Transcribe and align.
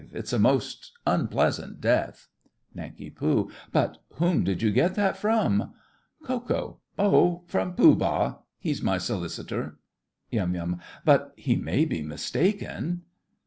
It's 0.11 0.33
a 0.33 0.39
most 0.39 0.93
unpleasant 1.05 1.79
death. 1.79 2.27
NANK. 2.73 3.15
But 3.71 3.99
whom 4.13 4.43
did 4.43 4.63
you 4.63 4.71
get 4.71 4.95
that 4.95 5.15
from? 5.15 5.75
KO. 6.23 6.79
Oh, 6.97 7.43
from 7.45 7.75
Pooh 7.75 7.93
Bah. 7.95 8.37
He's 8.57 8.81
my 8.81 8.97
Solicitor. 8.97 9.77
YUM. 10.31 10.79
But 11.05 11.33
he 11.35 11.55
may 11.55 11.85
be 11.85 12.01
mistaken! 12.01 13.03